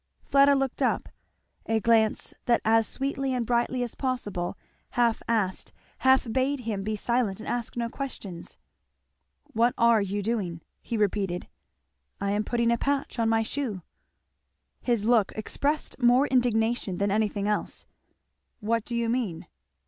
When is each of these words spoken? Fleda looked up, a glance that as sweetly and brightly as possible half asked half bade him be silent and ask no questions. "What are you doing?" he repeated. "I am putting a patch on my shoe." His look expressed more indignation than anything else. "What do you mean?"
Fleda 0.23 0.55
looked 0.55 0.81
up, 0.81 1.09
a 1.67 1.79
glance 1.79 2.33
that 2.45 2.59
as 2.65 2.87
sweetly 2.87 3.35
and 3.35 3.45
brightly 3.45 3.83
as 3.83 3.93
possible 3.93 4.57
half 4.97 5.21
asked 5.27 5.71
half 5.99 6.25
bade 6.33 6.61
him 6.61 6.81
be 6.83 6.95
silent 6.95 7.39
and 7.39 7.47
ask 7.47 7.77
no 7.77 7.87
questions. 7.87 8.57
"What 9.53 9.75
are 9.77 10.01
you 10.01 10.23
doing?" 10.23 10.61
he 10.81 10.97
repeated. 10.97 11.47
"I 12.19 12.31
am 12.31 12.43
putting 12.43 12.71
a 12.71 12.79
patch 12.79 13.19
on 13.19 13.29
my 13.29 13.43
shoe." 13.43 13.83
His 14.81 15.05
look 15.05 15.33
expressed 15.33 16.01
more 16.01 16.25
indignation 16.29 16.95
than 16.95 17.11
anything 17.11 17.47
else. 17.47 17.85
"What 18.59 18.83
do 18.83 18.95
you 18.95 19.07
mean?" 19.07 19.45